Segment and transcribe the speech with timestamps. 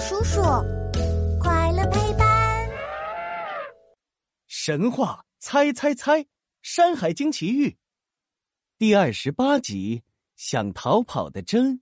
[0.00, 0.40] 叔叔，
[1.38, 2.26] 快乐陪伴。
[4.46, 6.20] 神话猜猜猜，
[6.62, 7.68] 《山海经奇遇》
[8.78, 10.02] 第二十八集：
[10.36, 11.78] 想逃跑的真。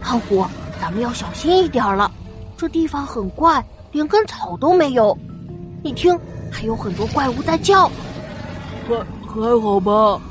[0.00, 0.46] 胖虎，
[0.80, 2.08] 咱们要小心一点了，
[2.56, 5.18] 这地方很怪，连根草都没有。
[5.82, 6.16] 你听，
[6.48, 7.90] 还有很多怪物在叫。
[8.86, 10.22] 还还好吧？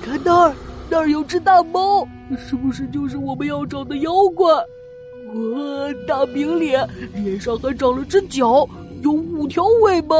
[0.00, 0.54] 你看那儿，
[0.88, 4.46] 那儿有只大猫，是不是就是我们要找的妖怪？
[4.54, 8.66] 哇，大饼脸，脸上还长了只角，
[9.02, 10.16] 有五条尾巴。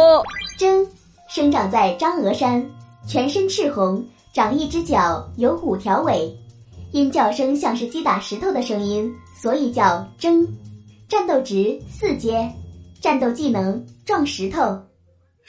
[0.58, 0.86] 真
[1.28, 2.64] 生长在张峨山，
[3.06, 6.36] 全身赤红，长一只角，有五条尾。
[6.92, 9.10] 因叫声像是击打石头的声音，
[9.40, 10.46] 所以叫针。
[11.08, 12.46] 战斗值四阶，
[13.00, 14.78] 战斗技能撞石头。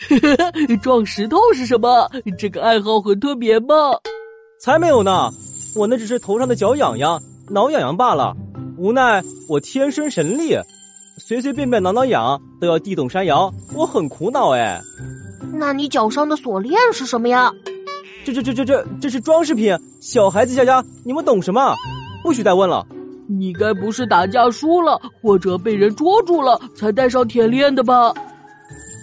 [0.81, 2.09] 撞石头是什么？
[2.37, 3.75] 这个爱好很特别吧？
[4.59, 5.31] 才没有呢！
[5.73, 8.35] 我那只是头上的脚痒痒、挠痒痒罢了。
[8.77, 10.57] 无奈我天生神力，
[11.17, 14.81] 随随便便挠挠痒都要地动山摇，我很苦恼哎。
[15.53, 17.49] 那你脚上的锁链是什么呀？
[18.25, 21.73] 这这这这这这是装饰品，小孩子家家，你们懂什么？
[22.21, 22.85] 不许再问了。
[23.29, 28.13] 你该不是打架输了，或者被人捉住了，才戴上铁链的吧？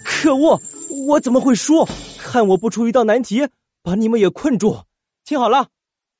[0.04, 0.60] 可恶！
[1.06, 1.86] 我怎么会输？
[2.18, 3.46] 看我不出一道难题，
[3.82, 4.76] 把你们也困住！
[5.26, 5.66] 听好了，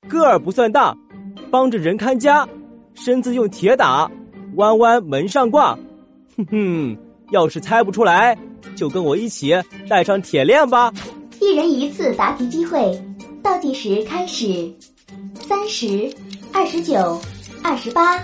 [0.08, 0.92] 个儿不算大，
[1.48, 2.44] 帮着人看家，
[2.92, 4.10] 身子用铁打，
[4.56, 5.78] 弯弯门上挂。
[6.36, 6.98] 哼哼，
[7.30, 8.36] 要是猜不出来，
[8.74, 9.54] 就跟我一起
[9.88, 10.92] 带上铁链吧。
[11.40, 13.00] 一人一次答题机会，
[13.44, 14.68] 倒计时开始，
[15.34, 16.12] 三十、
[16.52, 17.16] 二十九、
[17.62, 18.18] 二十八。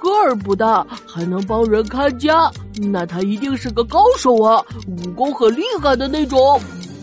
[0.00, 2.50] 个儿不大，还能帮人看家，
[2.90, 6.58] 那他一定是个高手啊，武功很厉害的那种。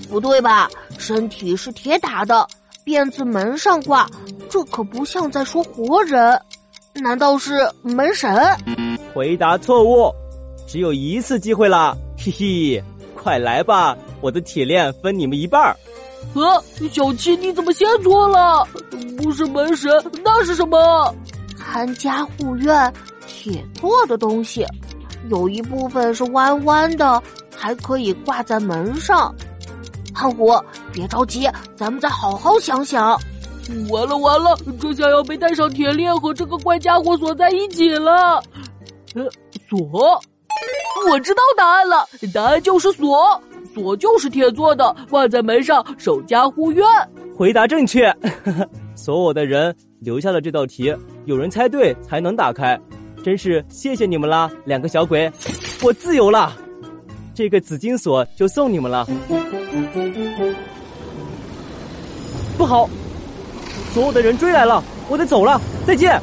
[0.10, 0.68] 不对吧？
[0.98, 2.48] 身体是铁打的，
[2.86, 4.08] 辫子门上挂，
[4.48, 6.40] 这可不像在说活人。
[6.94, 8.32] 难道是门神？
[9.12, 10.14] 回答错误，
[10.68, 12.84] 只有一次机会了，嘿嘿，
[13.16, 15.76] 快来吧，我的铁链分你们一半儿。
[16.36, 18.64] 啊，小七，你怎么先错了？
[19.18, 19.92] 不是门神，
[20.24, 21.14] 那是什么？
[21.58, 22.94] 看家护院，
[23.26, 24.64] 铁做的东西，
[25.30, 27.22] 有一部分是弯弯的，
[27.56, 29.34] 还可以挂在门上。
[30.16, 30.52] 胖虎，
[30.92, 33.20] 别着急，咱们再好好想想。
[33.90, 38.42] 完了完了，这下要被带上铁链和这个怪家伙锁在一起了。
[39.16, 39.28] 呃，
[39.68, 40.22] 锁，
[41.10, 43.42] 我知道答案了，答案就是锁，
[43.74, 46.86] 锁就是铁做的，挂在门上，守家护院。
[47.36, 48.16] 回答正确，
[48.96, 50.96] 锁我的人留下了这道题。
[51.26, 52.80] 有人猜对才能打开，
[53.24, 55.32] 真是谢谢你们啦，两个小鬼，
[55.84, 56.56] 我自由了，
[57.36, 59.06] 这个紫金锁就送你们了。
[62.58, 62.90] 不好，
[63.94, 66.22] 所有的人追来了，我得走了，再见。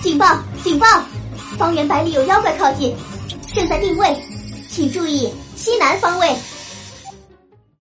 [0.00, 0.38] 警报！
[0.64, 0.86] 警报！
[1.58, 2.96] 方圆百里有妖怪靠近，
[3.54, 4.16] 正在定位，
[4.70, 6.34] 请注意西南方位。